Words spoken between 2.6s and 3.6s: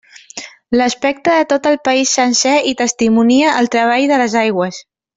hi testimonia